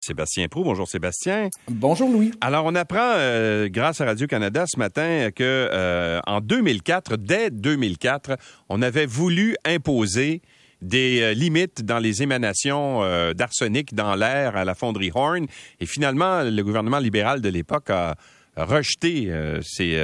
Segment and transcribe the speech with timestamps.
[0.00, 0.64] Sébastien Prou.
[0.64, 1.50] Bonjour Sébastien.
[1.68, 2.30] Bonjour Louis.
[2.40, 8.38] Alors on apprend euh, grâce à Radio-Canada ce matin que euh, en 2004, dès 2004,
[8.70, 10.40] on avait voulu imposer
[10.80, 13.02] des euh, limites dans les émanations
[13.34, 15.46] d'arsenic dans l'air à la fonderie Horn
[15.80, 18.16] et finalement le gouvernement libéral de l'époque a
[18.56, 19.30] rejeté,
[19.62, 19.96] c'est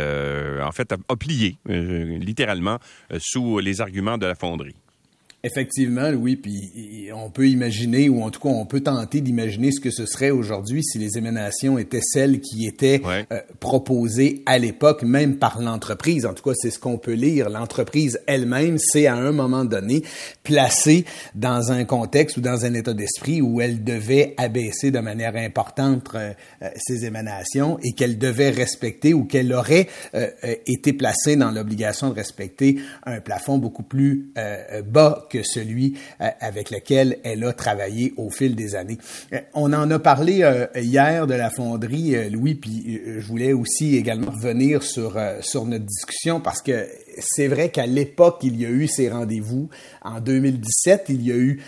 [0.63, 2.79] en fait a plié littéralement
[3.19, 4.77] sous les arguments de la fonderie.
[5.47, 9.79] Effectivement, oui, puis on peut imaginer, ou en tout cas on peut tenter d'imaginer ce
[9.79, 15.05] que ce serait aujourd'hui si les émanations étaient celles qui étaient euh, proposées à l'époque,
[15.05, 16.27] même par l'entreprise.
[16.27, 17.49] En tout cas, c'est ce qu'on peut lire.
[17.49, 20.03] L'entreprise elle-même s'est à un moment donné
[20.43, 21.05] placée
[21.37, 26.09] dans un contexte ou dans un état d'esprit où elle devait abaisser de manière importante
[26.17, 29.87] euh, euh, ses émanations et qu'elle devait respecter ou qu'elle aurait
[30.67, 34.33] été placée dans l'obligation de respecter un plafond beaucoup plus
[34.85, 38.99] bas que celui euh, avec lequel elle a travaillé au fil des années.
[39.33, 43.97] Euh, on en a parlé euh, hier de la fonderie, Louis, puis je voulais aussi
[43.97, 46.87] également revenir sur, sur notre discussion parce que
[47.19, 49.69] c'est vrai qu'à l'époque, il y a eu ces rendez-vous.
[50.07, 51.61] En 2017, il y a eu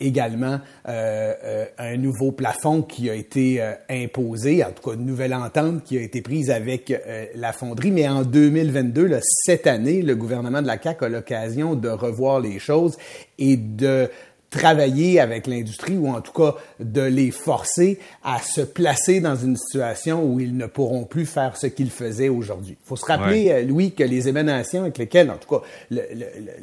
[0.00, 5.96] également un nouveau plafond qui a été imposé, en tout cas une nouvelle entente qui
[5.96, 6.92] a été prise avec
[7.34, 7.90] la fonderie.
[7.90, 12.58] Mais en 2022, cette année, le gouvernement de la CAQ a l'occasion de revoir les
[12.58, 12.96] choses
[13.38, 14.10] et de
[14.56, 19.56] travailler avec l'industrie ou en tout cas de les forcer à se placer dans une
[19.56, 22.76] situation où ils ne pourront plus faire ce qu'ils faisaient aujourd'hui.
[22.82, 26.02] Il faut se rappeler, euh, Louis, que les émanations avec lesquelles, en tout cas, le,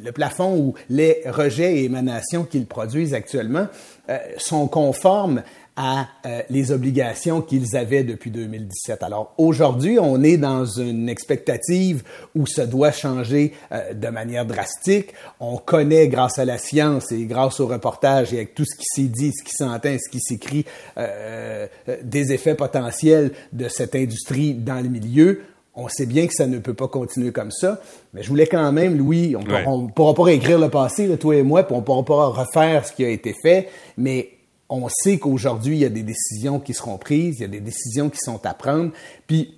[0.02, 3.66] le, plafond ou les rejets et émanations qu'ils produisent actuellement
[4.08, 5.42] euh, sont conformes
[5.76, 9.02] à euh, les obligations qu'ils avaient depuis 2017.
[9.02, 12.04] Alors aujourd'hui, on est dans une expectative
[12.36, 15.14] où ça doit changer euh, de manière drastique.
[15.40, 18.84] On connaît grâce à la science et grâce au reportage et avec tout ce qui
[18.84, 20.64] s'est dit, ce qui s'entend, ce qui s'écrit,
[20.96, 21.66] euh,
[22.02, 25.42] des effets potentiels de cette industrie dans le milieu.
[25.76, 27.80] On sait bien que ça ne peut pas continuer comme ça,
[28.12, 29.34] mais je voulais quand même, Louis,
[29.66, 32.26] on ne pourra pas réécrire le passé, toi et moi, puis on ne pourra pas
[32.28, 33.68] refaire ce qui a été fait,
[33.98, 34.30] mais
[34.68, 37.60] on sait qu'aujourd'hui, il y a des décisions qui seront prises, il y a des
[37.60, 38.92] décisions qui sont à prendre.
[39.26, 39.54] Puis,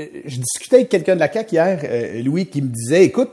[0.00, 3.30] euh, je discutais avec quelqu'un de la CAQ hier, euh, Louis, qui me disait, écoute,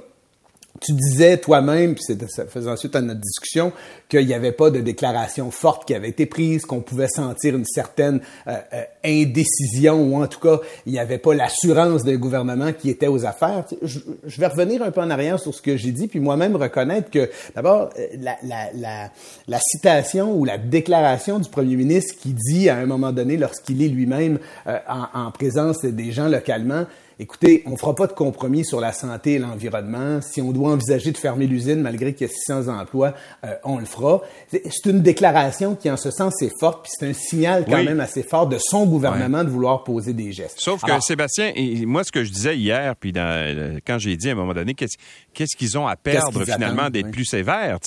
[0.81, 3.71] tu disais toi-même, puis ça faisait ensuite à notre discussion,
[4.09, 7.65] qu'il n'y avait pas de déclaration forte qui avait été prise, qu'on pouvait sentir une
[7.65, 12.73] certaine euh, euh, indécision, ou en tout cas, il n'y avait pas l'assurance d'un gouvernement
[12.73, 13.65] qui était aux affaires.
[13.83, 13.99] Je,
[14.39, 17.29] vais revenir un peu en arrière sur ce que j'ai dit, puis moi-même reconnaître que,
[17.55, 19.11] d'abord, euh, la, la, la,
[19.47, 23.83] la, citation ou la déclaration du premier ministre qui dit à un moment donné, lorsqu'il
[23.83, 26.85] est lui-même en, en présence des gens localement,
[27.21, 30.19] écoutez, on ne fera pas de compromis sur la santé et l'environnement.
[30.21, 33.13] Si on doit envisager de fermer l'usine malgré qu'il y a 600 emplois,
[33.45, 34.21] euh, on le fera.
[34.49, 37.99] C'est une déclaration qui, en ce sens, est forte, puis c'est un signal quand même
[37.99, 40.59] assez fort de son gouvernement de vouloir poser des gestes.
[40.59, 44.29] Sauf que Sébastien, et moi, ce que je disais hier, puis dans, quand j'ai dit
[44.29, 47.77] à un moment donné, qu'est-ce qu'ils ont à perdre finalement d'être plus sévères,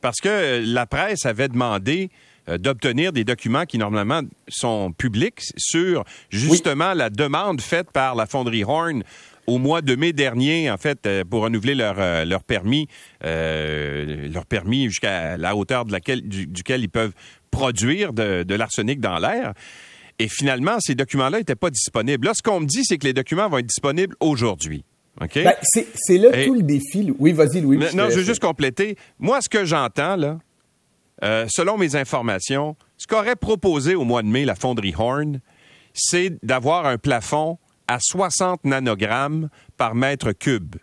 [0.00, 6.04] parce que la presse avait demandé euh, d'obtenir des documents qui normalement sont publics sur
[6.30, 9.02] justement la demande faite par la fonderie Horn
[9.46, 12.88] au mois de mai dernier, en fait, euh, pour renouveler leur, euh, leur permis,
[13.22, 17.12] leur permis jusqu'à la hauteur de laquelle, duquel ils peuvent
[17.50, 19.52] produire de, de l'arsenic dans l'air.
[20.18, 22.26] Et finalement, ces documents-là n'étaient pas disponibles.
[22.26, 24.84] Là, ce qu'on me dit, c'est que les documents vont être disponibles aujourd'hui.
[25.20, 25.34] OK?
[25.34, 25.54] Ben,
[25.94, 27.12] c'est là tout le défi.
[27.18, 27.78] Oui, vas-y, Louis.
[27.94, 28.96] non, je veux juste compléter.
[29.18, 30.38] Moi, ce que j'entends, là,
[31.24, 35.40] euh, selon mes informations, ce qu'aurait proposé au mois de mai la fonderie Horn,
[35.94, 40.76] c'est d'avoir un plafond à 60 nanogrammes par mètre cube,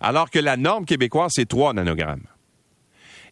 [0.00, 2.26] alors que la norme québécoise, c'est 3 nanogrammes.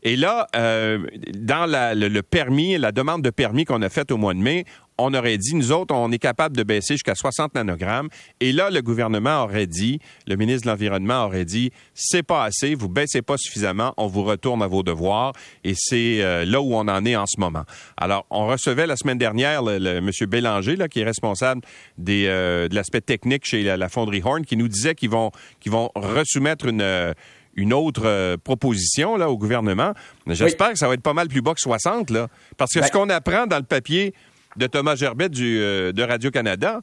[0.04, 4.34] Et là, euh, dans le, permis, la demande de permis qu'on a faite au mois
[4.34, 4.66] de mai,
[4.98, 8.08] on aurait dit, nous autres, on est capable de baisser jusqu'à 60 nanogrammes.
[8.40, 12.74] Et là, le gouvernement aurait dit, le ministre de l'Environnement aurait dit, c'est pas assez,
[12.74, 15.32] vous baissez pas suffisamment, on vous retourne à vos devoirs.
[15.64, 17.64] Et c'est euh, là où on en est en ce moment.
[17.96, 20.10] Alors, on recevait la semaine dernière le, le M.
[20.28, 21.62] Bélanger, là, qui est responsable
[21.98, 25.30] des, euh, de l'aspect technique chez la, fonderie Horn, qui nous disait qu'ils vont,
[25.60, 27.14] qu'ils vont resoumettre une
[27.56, 29.92] une autre proposition là au gouvernement.
[30.26, 32.26] J'espère que ça va être pas mal plus bas que 60 là,
[32.56, 34.12] parce que ce ben qu'on apprend dans le papier
[34.56, 36.80] de Thomas Gerbet du, euh, de Radio-Canada,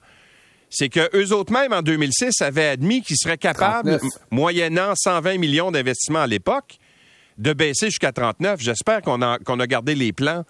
[0.70, 4.00] c'est que eux autres même en 2006 avaient admis qu'ils seraient capables,
[4.32, 6.80] moyennant 120 millions d'investissements à l'époque,
[7.38, 8.62] de baisser jusqu'à 39.
[8.62, 10.46] J'espère qu'on a, qu'on a gardé les plans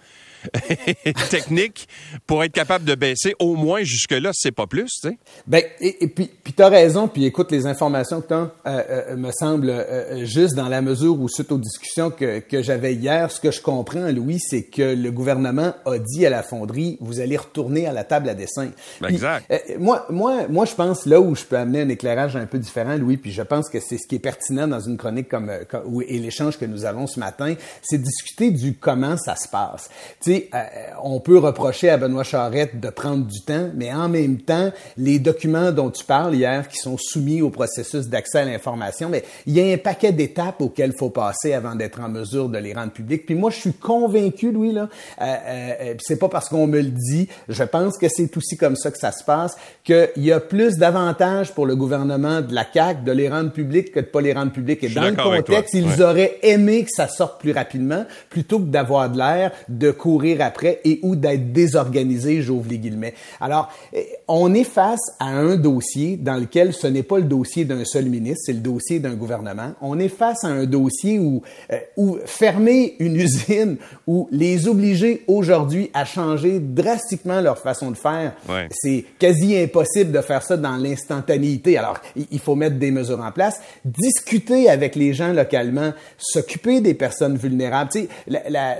[1.29, 1.88] technique
[2.27, 5.17] pour être capable de baisser au moins jusque-là, c'est pas plus, tu sais.
[5.47, 8.49] Ben, et, puis, puis tu as raison, puis écoute, les informations que tu as euh,
[8.65, 12.93] euh, me semblent euh, juste dans la mesure où, suite aux discussions que, que j'avais
[12.93, 16.97] hier, ce que je comprends, Louis, c'est que le gouvernement a dit à la fonderie,
[17.01, 18.69] vous allez retourner à la table à dessin.
[18.99, 19.51] Ben, exact.
[19.79, 22.97] moi, moi, moi, je pense là où je peux amener un éclairage un peu différent,
[22.97, 26.01] Louis, puis je pense que c'est ce qui est pertinent dans une chronique comme, comme
[26.07, 29.89] et l'échange que nous avons ce matin, c'est discuter du comment ça se passe.
[30.21, 30.49] Tu sais,
[31.03, 35.19] on peut reprocher à Benoît Charette de prendre du temps, mais en même temps, les
[35.19, 39.57] documents dont tu parles hier, qui sont soumis au processus d'accès à l'information, mais il
[39.57, 42.73] y a un paquet d'étapes auxquelles il faut passer avant d'être en mesure de les
[42.73, 43.25] rendre publics.
[43.25, 44.89] Puis moi, je suis convaincu, Louis, là,
[45.21, 48.75] euh, euh, c'est pas parce qu'on me le dit, je pense que c'est aussi comme
[48.75, 52.65] ça que ça se passe, qu'il y a plus d'avantages pour le gouvernement de la
[52.71, 54.83] CAQ de les rendre publics que de pas les rendre publics.
[54.83, 59.09] Et dans le contexte, ils auraient aimé que ça sorte plus rapidement, plutôt que d'avoir
[59.09, 63.13] de l'air, de courir après et ou d'être désorganisé, j'ouvre les guillemets.
[63.39, 67.65] Alors, eh, on est face à un dossier dans lequel ce n'est pas le dossier
[67.65, 69.73] d'un seul ministre, c'est le dossier d'un gouvernement.
[69.81, 71.41] On est face à un dossier où,
[71.71, 73.77] euh, où fermer une usine,
[74.07, 78.33] ou les obliger aujourd'hui à changer drastiquement leur façon de faire,
[78.71, 81.77] c'est quasi impossible de faire ça dans l'instantanéité.
[81.77, 86.94] Alors, il faut mettre des mesures en place, discuter avec les gens localement, s'occuper des
[86.94, 87.89] personnes vulnérables.
[87.91, 88.79] Tu sais, la,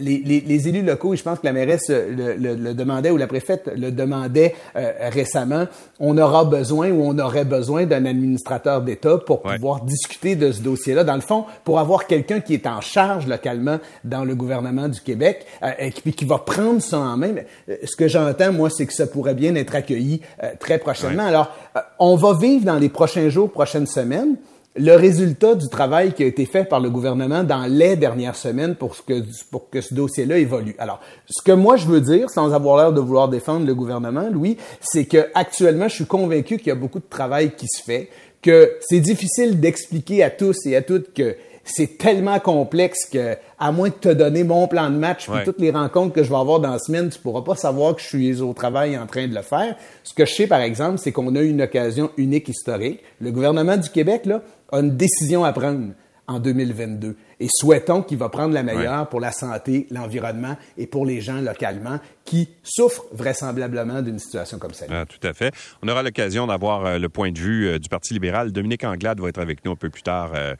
[0.00, 3.10] les, les, les, élus locaux, et je pense que la mairesse le, le, le demandait
[3.10, 5.66] ou la préfète le demandait euh, récemment,
[6.00, 10.62] on aura besoin ou on aurait besoin d'un administrateur d'État pour pouvoir discuter de ce
[10.62, 11.04] dossier-là.
[11.04, 15.00] Dans le fond, pour avoir quelqu'un qui est en charge localement dans le gouvernement du
[15.00, 17.34] Québec euh, et qui, qui, va prendre ça en main.
[17.68, 21.26] Euh, ce que j'entends, moi, c'est que ça pourrait bien être accueilli euh, très prochainement.
[21.26, 21.52] Alors,
[21.98, 24.36] on va vivre dans les prochains jours, prochaines semaines,
[24.76, 28.74] le résultat du travail qui a été fait par le gouvernement dans les dernières semaines
[28.74, 30.76] pour que, pour que ce dossier-là évolue.
[30.78, 34.28] Alors, ce que moi je veux dire, sans avoir l'air de vouloir défendre le gouvernement,
[34.30, 37.82] Louis, c'est que actuellement, je suis convaincu qu'il y a beaucoup de travail qui se
[37.82, 38.08] fait,
[38.40, 41.34] que c'est difficile d'expliquer à tous et à toutes que
[41.72, 45.60] c'est tellement complexe que, à moins de te donner mon plan de match puis toutes
[45.60, 48.06] les rencontres que je vais avoir dans la semaine, tu pourras pas savoir que je
[48.06, 49.76] suis au travail en train de le faire.
[50.04, 53.00] Ce que je sais, par exemple, c'est qu'on a une occasion unique historique.
[53.20, 54.42] Le gouvernement du Québec, là,
[54.72, 55.88] a une décision à prendre
[56.26, 57.16] en 2022.
[57.40, 61.40] Et souhaitons qu'il va prendre la meilleure pour la santé, l'environnement et pour les gens
[61.40, 65.02] localement qui souffrent vraisemblablement d'une situation comme celle-là.
[65.02, 65.54] Ah, tout à fait.
[65.82, 68.52] On aura l'occasion d'avoir euh, le point de vue euh, du Parti libéral.
[68.52, 70.32] Dominique Anglade va être avec nous un peu plus tard.
[70.34, 70.54] Euh,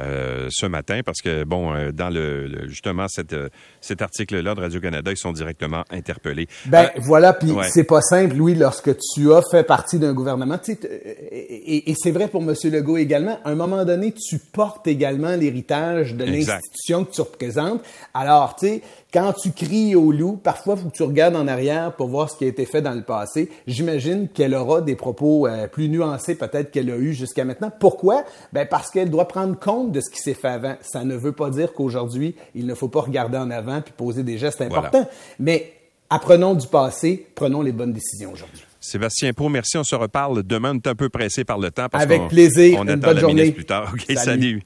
[0.00, 3.48] euh, ce matin parce que, bon, euh, dans le, justement cette, euh,
[3.80, 6.46] cet article-là de Radio-Canada, ils sont directement interpellés.
[6.66, 11.90] Ben voilà, puis c'est pas simple, Louis, lorsque tu as fait partie d'un gouvernement, et,
[11.90, 12.54] et c'est vrai pour M.
[12.64, 17.82] Legault également, à un moment donné, tu portes également l'héritage de l'institution que tu représentes.
[18.14, 18.82] Alors, tu sais,
[19.12, 22.30] quand tu cries au loup, parfois, il faut que tu regardes en arrière pour voir
[22.30, 23.50] ce qui a été fait dans le passé.
[23.66, 27.70] J'imagine qu'elle aura des propos euh, plus nuancés peut-être qu'elle a eu jusqu'à maintenant.
[27.78, 28.24] Pourquoi?
[28.52, 30.76] Ben parce qu'elle doit prendre compte de ce qui s'est fait avant.
[30.80, 34.22] Ça ne veut pas dire qu'aujourd'hui, il ne faut pas regarder en avant puis poser
[34.22, 35.08] des gestes importants.
[35.38, 35.72] Mais
[36.08, 38.62] apprenons du passé, prenons les bonnes décisions aujourd'hui.
[38.80, 39.76] Sébastien Pro, merci.
[39.76, 40.72] On se reparle demain.
[40.72, 41.88] On est un peu pressé par le temps.
[41.90, 42.78] Parce Avec plaisir.
[42.80, 43.52] On attend la journée.
[43.52, 43.92] plus tard.
[43.94, 44.62] OK, salut.